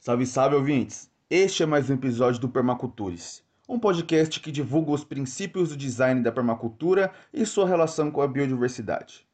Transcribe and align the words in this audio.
Salve, 0.00 0.26
salve, 0.26 0.54
ouvintes! 0.54 1.10
Este 1.28 1.64
é 1.64 1.66
mais 1.66 1.90
um 1.90 1.94
episódio 1.94 2.40
do 2.40 2.48
Permacultures, 2.48 3.42
um 3.68 3.80
podcast 3.80 4.38
que 4.38 4.52
divulga 4.52 4.92
os 4.92 5.02
princípios 5.02 5.70
do 5.70 5.76
design 5.76 6.22
da 6.22 6.30
permacultura 6.30 7.12
e 7.34 7.44
sua 7.44 7.66
relação 7.66 8.08
com 8.08 8.22
a 8.22 8.28
biodiversidade. 8.28 9.26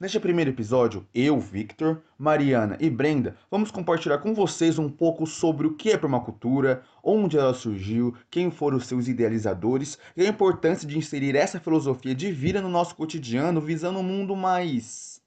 Neste 0.00 0.18
primeiro 0.18 0.50
episódio, 0.50 1.06
eu, 1.14 1.38
Victor, 1.38 2.02
Mariana 2.16 2.78
e 2.80 2.88
Brenda 2.88 3.36
vamos 3.50 3.70
compartilhar 3.70 4.16
com 4.18 4.32
vocês 4.32 4.78
um 4.78 4.88
pouco 4.88 5.26
sobre 5.26 5.66
o 5.66 5.74
que 5.74 5.90
é 5.90 5.98
permacultura, 5.98 6.82
onde 7.04 7.36
ela 7.36 7.52
surgiu, 7.52 8.16
quem 8.30 8.50
foram 8.50 8.78
os 8.78 8.86
seus 8.86 9.06
idealizadores 9.06 9.98
e 10.16 10.22
a 10.22 10.28
importância 10.28 10.88
de 10.88 10.96
inserir 10.96 11.36
essa 11.36 11.60
filosofia 11.60 12.14
de 12.14 12.32
vida 12.32 12.62
no 12.62 12.70
nosso 12.70 12.96
cotidiano 12.96 13.60
visando 13.60 13.98
um 13.98 14.02
mundo 14.02 14.34
mais 14.34 15.20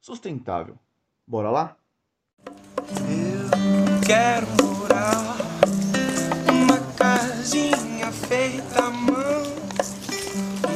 sustentável. 0.00 0.76
Bora 1.24 1.48
lá? 1.48 1.76
Eu 2.84 3.27
quero 4.08 4.46
morar 4.62 5.36
numa 6.46 6.80
casinha 6.96 8.10
feita 8.10 8.84
à 8.84 8.90
mão, 8.90 9.42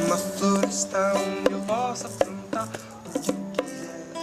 uma 0.05 0.17
floresta 0.17 1.13
onde 1.15 1.51
eu 1.51 1.59
possa 1.61 2.09
plantar 2.09 2.69
o 3.07 3.19
que 3.19 3.31
eu 3.31 3.35
quiser 3.57 4.13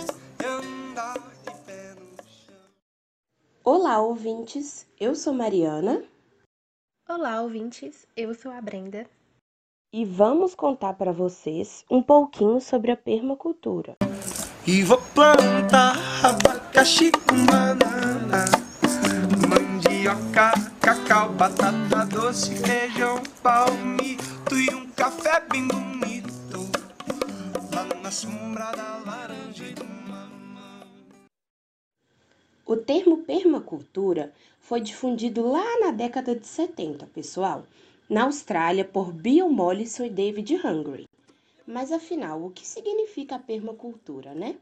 e 0.40 0.46
andar 0.46 1.18
de 1.44 1.50
pé 1.66 1.94
no 1.96 2.22
chão. 2.24 2.54
Olá, 3.64 4.00
ouvintes! 4.00 4.86
Eu 5.00 5.16
sou 5.16 5.34
Mariana 5.34 6.04
Olá, 7.08 7.42
ouvintes. 7.42 8.06
Eu 8.16 8.32
sou 8.32 8.52
a 8.52 8.60
Brenda. 8.60 9.04
e 9.92 10.04
vamos 10.04 10.54
contar 10.54 10.92
para 10.94 11.10
vocês 11.12 11.84
um 11.90 12.00
pouquinho 12.00 12.60
sobre 12.60 12.92
a 12.92 12.96
permacultura. 12.96 13.96
E 14.64 14.84
vou 14.84 15.02
plantar 15.12 15.96
abacaxi 16.24 17.10
com 17.10 17.44
banana, 17.44 18.44
mandioca, 20.10 20.52
cacau, 20.80 21.32
batata 21.34 22.04
doce, 22.06 22.54
feijão, 22.56 23.22
palmito 23.42 24.56
e 24.56 24.74
um 24.74 24.90
café 24.90 25.40
bem 25.40 25.68
bonito 25.68 26.58
lá 27.72 27.84
na 28.02 28.10
sombra 28.10 28.72
da 28.72 28.98
laranja 28.98 29.64
e 29.64 29.72
do 29.72 29.84
mamão. 29.84 30.80
O 32.66 32.76
termo 32.76 33.18
permacultura 33.18 34.32
foi 34.58 34.80
difundido 34.80 35.48
lá 35.48 35.80
na 35.80 35.92
década 35.92 36.34
de 36.34 36.46
70, 36.46 37.06
pessoal, 37.06 37.64
na 38.08 38.24
Austrália 38.24 38.84
por 38.84 39.12
Bill 39.12 39.48
Mollison 39.48 40.04
e 40.04 40.10
David 40.10 40.54
Hungry. 40.66 41.08
Mas 41.66 41.92
afinal, 41.92 42.44
o 42.44 42.50
que 42.50 42.66
significa 42.66 43.38
permacultura, 43.38 44.34
né? 44.34 44.56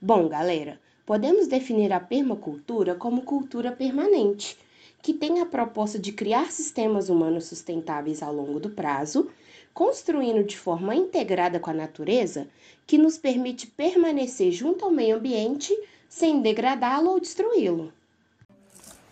Bom, 0.00 0.28
galera, 0.28 0.80
podemos 1.06 1.46
definir 1.46 1.92
a 1.92 2.00
permacultura 2.00 2.96
como 2.96 3.22
cultura 3.22 3.70
permanente, 3.70 4.58
que 5.00 5.14
tem 5.14 5.40
a 5.40 5.46
proposta 5.46 6.00
de 6.00 6.10
criar 6.10 6.50
sistemas 6.50 7.08
humanos 7.08 7.46
sustentáveis 7.46 8.24
ao 8.24 8.34
longo 8.34 8.58
do 8.58 8.70
prazo, 8.70 9.30
construindo 9.72 10.42
de 10.42 10.58
forma 10.58 10.96
integrada 10.96 11.60
com 11.60 11.70
a 11.70 11.74
natureza, 11.74 12.48
que 12.84 12.98
nos 12.98 13.16
permite 13.16 13.68
permanecer 13.68 14.50
junto 14.50 14.84
ao 14.84 14.90
meio 14.90 15.16
ambiente 15.16 15.72
sem 16.08 16.42
degradá-lo 16.42 17.10
ou 17.10 17.20
destruí-lo. 17.20 17.92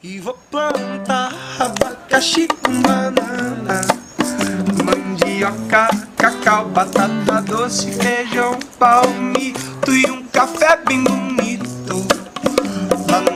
E 0.03 0.19
vou 0.19 0.37
plantar 0.51 1.33
abacaxi 1.61 2.49
com 2.49 2.83
banana, 2.83 3.81
mandioca, 4.85 5.89
cacau, 6.17 6.69
batata 6.71 7.41
doce, 7.43 7.93
feijão, 7.93 8.59
palmito 8.79 9.91
e 9.91 10.11
um 10.11 10.27
café 10.27 10.77
bem 10.77 11.03
bonito 11.05 11.44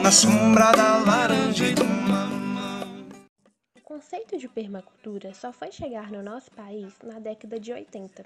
na 0.09 0.13
sombra 0.13 0.73
da 0.73 0.97
laranja 1.05 1.67
e 1.67 1.75
do 1.75 1.85
mamão. 1.85 2.31
O 3.77 3.81
conceito 3.83 4.39
de 4.39 4.49
permacultura 4.49 5.35
só 5.35 5.53
foi 5.53 5.71
chegar 5.71 6.11
no 6.11 6.23
nosso 6.23 6.51
país 6.53 6.95
na 7.05 7.19
década 7.19 7.61
de 7.61 7.75
80. 7.75 8.25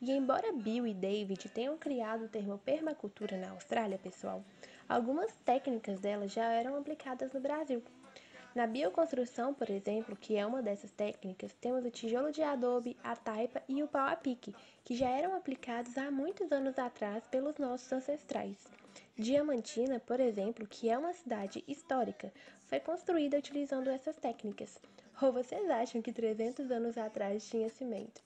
E 0.00 0.10
embora 0.10 0.54
Bill 0.54 0.86
e 0.86 0.94
David 0.94 1.50
tenham 1.50 1.76
criado 1.76 2.24
o 2.24 2.28
termo 2.28 2.56
permacultura 2.56 3.36
na 3.36 3.50
Austrália, 3.50 3.98
pessoal, 3.98 4.42
algumas 4.88 5.30
técnicas 5.44 6.00
dela 6.00 6.26
já 6.26 6.50
eram 6.50 6.78
aplicadas 6.78 7.30
no 7.30 7.40
Brasil. 7.40 7.82
Na 8.54 8.66
bioconstrução, 8.66 9.52
por 9.52 9.68
exemplo, 9.68 10.16
que 10.16 10.34
é 10.34 10.46
uma 10.46 10.62
dessas 10.62 10.92
técnicas, 10.92 11.52
temos 11.60 11.84
o 11.84 11.90
tijolo 11.90 12.32
de 12.32 12.42
adobe, 12.42 12.96
a 13.04 13.14
taipa 13.14 13.62
e 13.68 13.82
o 13.82 13.86
pau 13.86 14.08
a 14.08 14.16
pique, 14.16 14.54
que 14.82 14.96
já 14.96 15.10
eram 15.10 15.36
aplicados 15.36 15.98
há 15.98 16.10
muitos 16.10 16.50
anos 16.50 16.78
atrás 16.78 17.22
pelos 17.26 17.58
nossos 17.58 17.92
ancestrais. 17.92 18.56
Diamantina, 19.18 19.98
por 19.98 20.20
exemplo, 20.20 20.64
que 20.64 20.88
é 20.88 20.96
uma 20.96 21.12
cidade 21.12 21.64
histórica, 21.66 22.32
foi 22.68 22.78
construída 22.78 23.36
utilizando 23.36 23.90
essas 23.90 24.16
técnicas. 24.16 24.78
Ou 25.20 25.32
vocês 25.32 25.68
acham 25.68 26.00
que 26.00 26.12
300 26.12 26.70
anos 26.70 26.96
atrás 26.96 27.48
tinha 27.48 27.68
cimento? 27.68 28.22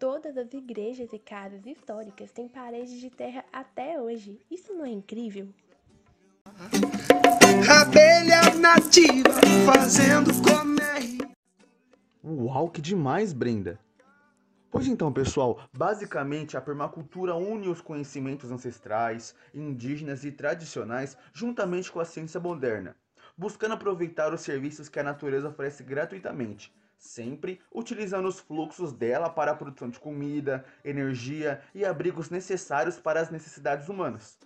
Todas 0.00 0.36
as 0.36 0.52
igrejas 0.52 1.12
e 1.12 1.18
casas 1.20 1.64
históricas 1.64 2.32
têm 2.32 2.48
paredes 2.48 3.00
de 3.00 3.08
terra 3.08 3.44
até 3.52 4.00
hoje. 4.00 4.40
Isso 4.50 4.74
não 4.74 4.84
é 4.84 4.90
incrível? 4.90 5.48
Abelha 7.70 8.52
nativa 8.58 9.30
fazendo 9.64 10.32
comer. 10.42 11.30
Uau, 12.24 12.68
que 12.68 12.80
demais, 12.80 13.32
Brenda! 13.32 13.78
Pois 14.70 14.86
então, 14.86 15.12
pessoal, 15.12 15.60
basicamente 15.72 16.56
a 16.56 16.60
permacultura 16.60 17.34
une 17.34 17.68
os 17.68 17.80
conhecimentos 17.80 18.50
ancestrais, 18.50 19.34
indígenas 19.54 20.24
e 20.24 20.32
tradicionais 20.32 21.16
juntamente 21.32 21.90
com 21.90 22.00
a 22.00 22.04
ciência 22.04 22.40
moderna, 22.40 22.96
buscando 23.36 23.74
aproveitar 23.74 24.34
os 24.34 24.40
serviços 24.40 24.88
que 24.88 24.98
a 24.98 25.04
natureza 25.04 25.48
oferece 25.48 25.82
gratuitamente, 25.82 26.74
sempre 26.98 27.60
utilizando 27.72 28.26
os 28.26 28.40
fluxos 28.40 28.92
dela 28.92 29.30
para 29.30 29.52
a 29.52 29.56
produção 29.56 29.88
de 29.88 30.00
comida, 30.00 30.64
energia 30.84 31.62
e 31.74 31.84
abrigos 31.84 32.28
necessários 32.28 32.98
para 32.98 33.20
as 33.20 33.30
necessidades 33.30 33.88
humanas. 33.88 34.38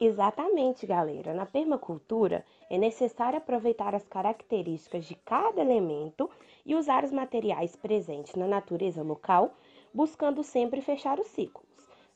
Exatamente, 0.00 0.86
galera. 0.86 1.34
Na 1.34 1.44
permacultura 1.44 2.44
é 2.70 2.76
necessário 2.76 3.38
aproveitar 3.38 3.94
as 3.94 4.06
características 4.06 5.06
de 5.06 5.14
cada 5.14 5.60
elemento 5.60 6.30
e 6.64 6.74
usar 6.74 7.04
os 7.04 7.12
materiais 7.12 7.74
presentes 7.74 8.34
na 8.34 8.46
natureza 8.46 9.02
local, 9.02 9.54
buscando 9.92 10.42
sempre 10.42 10.80
fechar 10.80 11.18
os 11.18 11.26
ciclos. 11.28 11.66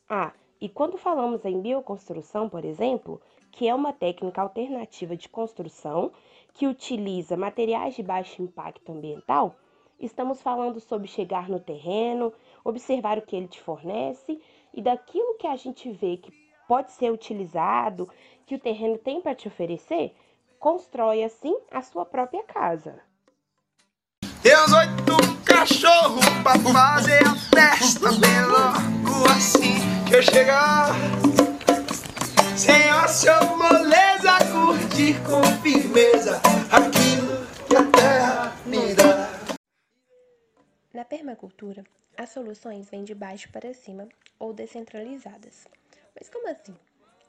Ah, 0.09 0.33
e 0.61 0.69
quando 0.69 0.99
falamos 0.99 1.45
em 1.45 1.61
bioconstrução, 1.61 2.49
por 2.49 2.65
exemplo, 2.65 3.21
que 3.51 3.69
é 3.69 3.75
uma 3.75 3.93
técnica 3.93 4.43
alternativa 4.43 5.17
de 5.17 5.29
construção 5.29 6.13
que 6.55 6.67
utiliza 6.67 7.37
materiais 7.37 7.95
de 7.95 8.03
baixo 8.03 8.43
impacto 8.43 8.93
ambiental, 8.93 9.57
estamos 9.99 10.43
falando 10.43 10.81
sobre 10.81 11.09
chegar 11.09 11.49
no 11.49 11.59
terreno, 11.59 12.33
observar 12.65 13.19
o 13.19 13.23
que 13.23 13.35
ele 13.35 13.49
te 13.49 13.61
fornece 13.61 14.41
e 14.75 14.83
daquilo 14.83 15.37
que 15.39 15.47
a 15.47 15.57
gente 15.57 15.91
vê 15.91 16.17
que 16.17 16.33
pode 16.69 16.93
ser 16.93 17.11
utilizado, 17.11 18.09
que 18.47 18.55
o 18.55 18.59
terreno 18.59 18.99
tem 18.99 19.21
para 19.21 19.35
te 19.35 19.49
oferecer, 19.49 20.15
constrói 20.63 21.25
assim 21.25 21.59
a 21.73 21.83
sua 21.83 22.07
própria 22.07 22.45
casa. 22.45 22.95
Teus 24.45 24.73
oito 24.73 25.17
cachorros 25.45 26.25
pra 26.45 26.55
fazer 26.73 27.21
a 27.27 27.35
festa 27.35 28.13
bem 28.13 28.47
logo 28.47 29.29
assim 29.29 29.75
que 30.07 30.15
eu 30.15 30.23
chegar. 30.23 30.91
Sem 32.57 32.89
a 32.91 33.09
sua 33.09 33.43
moleza, 33.57 34.39
curtir 34.53 35.21
com 35.25 35.43
firmeza 35.63 36.41
aquilo 36.71 37.45
que 37.67 37.75
a 37.75 37.85
terra 37.91 38.57
me 38.65 38.95
dá. 38.95 39.57
Na 40.95 41.05
permacultura, 41.05 41.83
as 42.17 42.31
soluções 42.31 42.89
vêm 42.89 43.03
de 43.03 43.17
baixo 43.17 43.51
para 43.51 43.75
cima 43.75 44.09
ou 44.39 44.53
descentralizadas. 44.53 45.67
Mas 46.15 46.31
como 46.31 46.49
assim? 46.49 46.77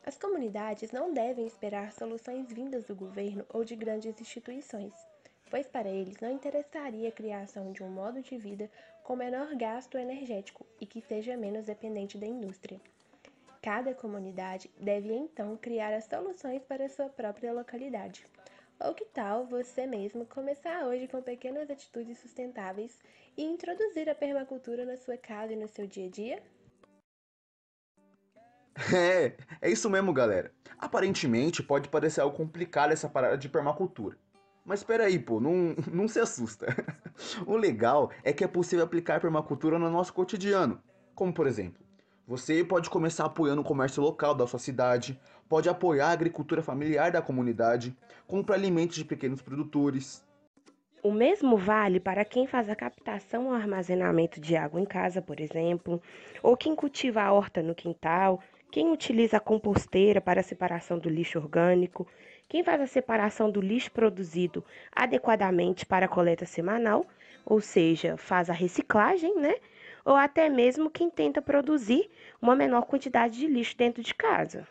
As 0.05 0.17
comunidades 0.17 0.91
não 0.91 1.13
devem 1.13 1.47
esperar 1.47 1.93
soluções 1.93 2.51
vindas 2.51 2.83
do 2.83 2.93
governo 2.93 3.45
ou 3.53 3.63
de 3.63 3.73
grandes 3.73 4.19
instituições, 4.19 4.93
pois 5.49 5.65
para 5.65 5.87
eles 5.87 6.19
não 6.19 6.29
interessaria 6.29 7.07
a 7.07 7.11
criação 7.11 7.71
de 7.71 7.81
um 7.81 7.89
modo 7.89 8.21
de 8.21 8.37
vida 8.37 8.69
com 9.01 9.15
menor 9.15 9.55
gasto 9.55 9.97
energético 9.97 10.65
e 10.81 10.85
que 10.85 10.99
seja 10.99 11.37
menos 11.37 11.67
dependente 11.67 12.17
da 12.17 12.27
indústria. 12.27 12.81
Cada 13.61 13.93
comunidade 13.93 14.69
deve 14.77 15.13
então 15.13 15.55
criar 15.55 15.93
as 15.93 16.03
soluções 16.03 16.61
para 16.63 16.85
a 16.85 16.89
sua 16.89 17.07
própria 17.07 17.53
localidade. 17.53 18.27
Ou 18.81 18.93
que 18.93 19.05
tal 19.05 19.45
você 19.45 19.85
mesmo 19.87 20.25
começar 20.25 20.85
hoje 20.85 21.07
com 21.07 21.21
pequenas 21.21 21.69
atitudes 21.69 22.17
sustentáveis 22.17 22.99
e 23.37 23.43
introduzir 23.43 24.09
a 24.09 24.15
permacultura 24.15 24.83
na 24.83 24.97
sua 24.97 25.15
casa 25.15 25.53
e 25.53 25.55
no 25.55 25.69
seu 25.69 25.87
dia 25.87 26.07
a 26.07 26.09
dia? 26.09 26.43
É, 28.93 29.33
é 29.61 29.69
isso 29.69 29.89
mesmo, 29.89 30.13
galera. 30.13 30.51
Aparentemente 30.79 31.63
pode 31.63 31.89
parecer 31.89 32.21
algo 32.21 32.35
complicado 32.35 32.91
essa 32.91 33.07
parada 33.07 33.37
de 33.37 33.47
permacultura. 33.49 34.17
Mas 34.65 34.79
espera 34.79 35.05
aí, 35.05 35.19
pô, 35.19 35.39
não, 35.39 35.75
não 35.91 36.07
se 36.07 36.19
assusta. 36.19 36.67
O 37.45 37.55
legal 37.55 38.09
é 38.23 38.33
que 38.33 38.43
é 38.43 38.47
possível 38.47 38.83
aplicar 38.83 39.21
permacultura 39.21 39.77
no 39.77 39.89
nosso 39.89 40.11
cotidiano. 40.13 40.81
Como 41.13 41.31
por 41.31 41.45
exemplo, 41.45 41.79
Você 42.27 42.63
pode 42.63 42.89
começar 42.89 43.25
apoiando 43.25 43.61
o 43.61 43.65
comércio 43.65 44.01
local 44.01 44.33
da 44.33 44.47
sua 44.47 44.57
cidade, 44.57 45.19
pode 45.47 45.69
apoiar 45.69 46.07
a 46.07 46.11
agricultura 46.11 46.63
familiar 46.63 47.11
da 47.11 47.21
comunidade, 47.21 47.95
compra 48.25 48.55
alimentos 48.55 48.95
de 48.95 49.05
pequenos 49.05 49.41
produtores. 49.41 50.25
O 51.03 51.11
mesmo 51.11 51.57
vale 51.57 51.99
para 51.99 52.23
quem 52.25 52.47
faz 52.47 52.69
a 52.69 52.75
captação 52.75 53.47
ou 53.47 53.53
armazenamento 53.53 54.39
de 54.39 54.55
água 54.55 54.79
em 54.79 54.85
casa, 54.85 55.21
por 55.21 55.39
exemplo, 55.39 56.01
ou 56.41 56.55
quem 56.57 56.75
cultiva 56.75 57.21
a 57.21 57.31
horta 57.31 57.61
no 57.61 57.75
quintal, 57.75 58.39
quem 58.73 58.91
utiliza 58.91 59.37
a 59.37 59.39
composteira 59.39 60.19
para 60.19 60.39
a 60.39 60.43
separação 60.43 60.97
do 60.97 61.07
lixo 61.07 61.37
orgânico, 61.37 62.07
quem 62.49 62.63
faz 62.63 62.81
a 62.81 62.87
separação 62.87 63.51
do 63.51 63.61
lixo 63.61 63.91
produzido 63.91 64.65
adequadamente 64.91 65.85
para 65.85 66.07
a 66.07 66.09
coleta 66.09 66.43
semanal, 66.43 67.05
ou 67.45 67.61
seja, 67.61 68.17
faz 68.17 68.49
a 68.49 68.53
reciclagem, 68.53 69.39
né? 69.39 69.57
Ou 70.03 70.15
até 70.15 70.49
mesmo 70.49 70.89
quem 70.89 71.07
tenta 71.07 71.39
produzir 71.39 72.09
uma 72.41 72.55
menor 72.55 72.87
quantidade 72.87 73.37
de 73.37 73.45
lixo 73.45 73.77
dentro 73.77 74.01
de 74.01 74.15
casa. 74.15 74.67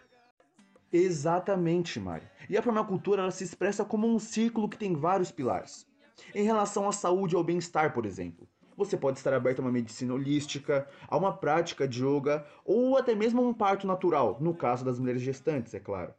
Exatamente, 0.93 2.01
Mari. 2.01 2.27
E 2.51 2.57
a 2.57 2.63
permacultura 2.63 3.23
ela 3.23 3.31
se 3.31 3.45
expressa 3.45 3.85
como 3.85 4.09
um 4.09 4.19
círculo 4.19 4.69
que 4.69 4.77
tem 4.77 4.97
vários 4.97 5.31
pilares. 5.31 5.87
Em 6.35 6.43
relação 6.43 6.89
à 6.89 6.93
saúde 6.93 7.37
e 7.37 7.39
ao 7.39 7.45
bem-estar, 7.45 7.95
por 7.95 8.05
exemplo, 8.05 8.49
você 8.77 8.97
pode 8.97 9.19
estar 9.19 9.33
aberto 9.33 9.59
a 9.59 9.63
uma 9.63 9.73
medicina 9.73 10.15
holística, 10.15 10.89
a 11.09 11.17
uma 11.17 11.37
prática 11.37 11.87
de 11.87 12.05
yoga 12.05 12.47
ou 12.65 12.97
até 12.97 13.15
mesmo 13.15 13.41
a 13.43 13.47
um 13.47 13.55
parto 13.55 13.87
natural, 13.87 14.39
no 14.41 14.55
caso 14.55 14.85
das 14.85 14.99
mulheres 14.99 15.23
gestantes, 15.23 15.75
é 15.75 15.81
claro. 15.81 16.15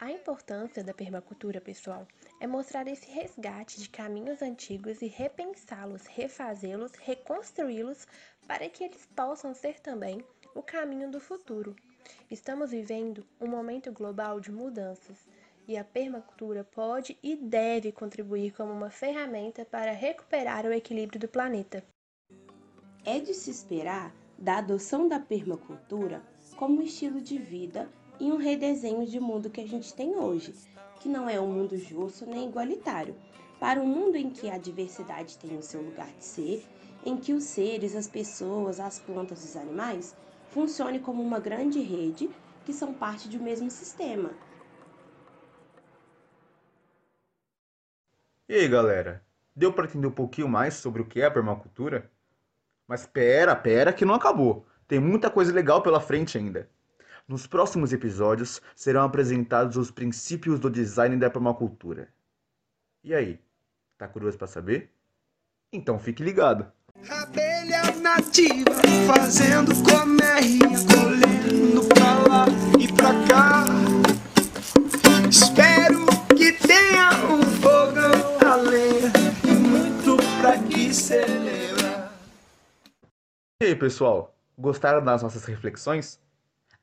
A 0.00 0.12
importância 0.12 0.84
da 0.84 0.94
permacultura, 0.94 1.60
pessoal, 1.60 2.06
é 2.38 2.46
mostrar 2.46 2.86
esse 2.86 3.10
resgate 3.10 3.80
de 3.80 3.88
caminhos 3.88 4.42
antigos 4.42 5.02
e 5.02 5.08
repensá-los, 5.08 6.06
refazê-los, 6.06 6.92
reconstruí-los 6.92 8.06
para 8.46 8.68
que 8.68 8.84
eles 8.84 9.04
possam 9.16 9.52
ser 9.54 9.80
também 9.80 10.24
o 10.54 10.62
caminho 10.62 11.10
do 11.10 11.18
futuro. 11.18 11.74
Estamos 12.30 12.70
vivendo 12.70 13.26
um 13.40 13.48
momento 13.48 13.90
global 13.90 14.38
de 14.38 14.52
mudanças 14.52 15.26
e 15.68 15.76
a 15.76 15.84
permacultura 15.84 16.64
pode 16.64 17.18
e 17.22 17.36
deve 17.36 17.92
contribuir 17.92 18.54
como 18.54 18.72
uma 18.72 18.88
ferramenta 18.88 19.66
para 19.66 19.92
recuperar 19.92 20.64
o 20.64 20.72
equilíbrio 20.72 21.20
do 21.20 21.28
planeta. 21.28 21.84
É 23.04 23.20
de 23.20 23.34
se 23.34 23.50
esperar 23.50 24.14
da 24.38 24.58
adoção 24.58 25.06
da 25.06 25.20
permacultura 25.20 26.22
como 26.56 26.80
estilo 26.80 27.20
de 27.20 27.36
vida 27.36 27.86
e 28.18 28.32
um 28.32 28.38
redesenho 28.38 29.06
de 29.06 29.20
mundo 29.20 29.50
que 29.50 29.60
a 29.60 29.68
gente 29.68 29.92
tem 29.92 30.16
hoje, 30.16 30.54
que 31.00 31.08
não 31.08 31.28
é 31.28 31.38
um 31.38 31.52
mundo 31.52 31.76
justo 31.76 32.24
nem 32.24 32.48
igualitário, 32.48 33.14
para 33.60 33.80
um 33.80 33.86
mundo 33.86 34.16
em 34.16 34.30
que 34.30 34.48
a 34.48 34.56
diversidade 34.56 35.36
tem 35.36 35.56
o 35.58 35.62
seu 35.62 35.82
lugar 35.82 36.10
de 36.14 36.24
ser, 36.24 36.66
em 37.04 37.16
que 37.16 37.34
os 37.34 37.44
seres, 37.44 37.94
as 37.94 38.08
pessoas, 38.08 38.80
as 38.80 38.98
plantas 38.98 39.44
os 39.44 39.54
animais 39.54 40.16
funcionem 40.48 41.00
como 41.00 41.22
uma 41.22 41.38
grande 41.38 41.80
rede 41.80 42.30
que 42.64 42.72
são 42.72 42.94
parte 42.94 43.28
de 43.28 43.38
um 43.38 43.42
mesmo 43.42 43.70
sistema 43.70 44.30
E 48.48 48.54
aí, 48.54 48.66
galera? 48.66 49.22
Deu 49.54 49.70
para 49.70 49.84
entender 49.84 50.06
um 50.06 50.10
pouquinho 50.10 50.48
mais 50.48 50.72
sobre 50.72 51.02
o 51.02 51.04
que 51.04 51.20
é 51.20 51.26
a 51.26 51.30
permacultura? 51.30 52.10
Mas 52.86 53.06
pera, 53.06 53.54
pera 53.54 53.92
que 53.92 54.06
não 54.06 54.14
acabou. 54.14 54.66
Tem 54.86 54.98
muita 54.98 55.28
coisa 55.28 55.52
legal 55.52 55.82
pela 55.82 56.00
frente 56.00 56.38
ainda. 56.38 56.66
Nos 57.28 57.46
próximos 57.46 57.92
episódios 57.92 58.62
serão 58.74 59.02
apresentados 59.02 59.76
os 59.76 59.90
princípios 59.90 60.58
do 60.58 60.70
design 60.70 61.14
da 61.18 61.28
permacultura. 61.28 62.08
E 63.04 63.14
aí, 63.14 63.38
tá 63.98 64.08
curioso 64.08 64.38
para 64.38 64.46
saber? 64.46 64.90
Então 65.70 65.98
fique 65.98 66.22
ligado. 66.22 66.72
Abelha 67.10 67.94
nativa 68.00 68.80
fazendo 69.06 69.74
colmeia, 69.82 70.58
colhendo 70.88 71.86
pra 71.88 72.18
lá 72.26 72.46
e 72.80 72.90
pra 72.94 73.10
cá. 73.28 73.64
Espero 75.28 75.67
celebrar. 80.92 82.12
E 83.60 83.66
aí, 83.66 83.74
pessoal? 83.74 84.34
Gostaram 84.56 85.04
das 85.04 85.22
nossas 85.22 85.44
reflexões? 85.44 86.20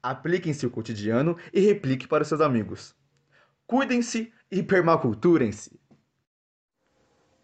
Aplique 0.02 0.50
em 0.50 0.54
seu 0.54 0.70
cotidiano 0.70 1.38
e 1.54 1.60
replique 1.60 2.08
para 2.08 2.24
os 2.24 2.28
seus 2.28 2.42
amigos. 2.42 2.96
Cuidem-se 3.66 4.32
e 4.52 4.62
permaculturem-se. 4.62 5.80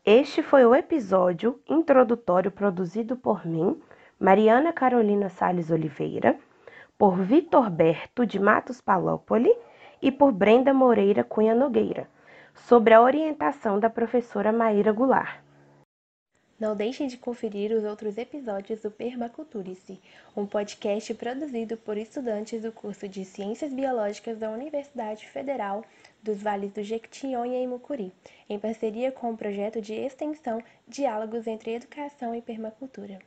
Este 0.06 0.42
foi 0.42 0.66
o 0.66 0.74
episódio 0.74 1.60
introdutório 1.68 2.52
produzido 2.52 3.16
por 3.16 3.46
mim, 3.46 3.82
Mariana 4.20 4.74
Carolina 4.74 5.30
Sales 5.30 5.70
Oliveira, 5.70 6.38
por 6.98 7.18
Vitor 7.18 7.70
Berto 7.70 8.26
de 8.26 8.40
Matos 8.40 8.82
Palópoli 8.82 9.56
e 10.02 10.12
por 10.12 10.32
Brenda 10.32 10.74
Moreira 10.74 11.24
Cunha 11.24 11.56
Nogueira, 11.56 12.08
sobre 12.54 12.94
a 12.94 13.02
orientação 13.02 13.80
da 13.80 13.90
professora 13.90 14.52
Maíra 14.52 14.92
Goulart. 14.92 15.40
Não 16.62 16.76
deixem 16.76 17.08
de 17.08 17.18
conferir 17.18 17.72
os 17.72 17.84
outros 17.84 18.20
episódios 18.20 18.82
do 18.82 18.92
Permaculturice, 18.92 20.00
um 20.38 20.46
podcast 20.46 21.12
produzido 21.16 21.76
por 21.76 21.98
estudantes 21.98 22.62
do 22.62 22.72
curso 22.72 23.10
de 23.10 23.26
Ciências 23.26 23.74
Biológicas 23.74 24.38
da 24.38 24.52
Universidade 24.52 25.28
Federal 25.28 25.84
dos 26.22 26.40
Vales 26.44 26.72
do 26.72 26.84
Jequitinhonha 26.84 27.64
e 27.64 27.66
Mucuri, 27.66 28.14
em 28.48 28.60
parceria 28.60 29.12
com 29.12 29.32
o 29.32 29.36
projeto 29.36 29.82
de 29.82 29.96
extensão 29.96 30.62
Diálogos 30.88 31.48
entre 31.48 31.74
Educação 31.74 32.36
e 32.36 32.44
Permacultura. 32.44 33.18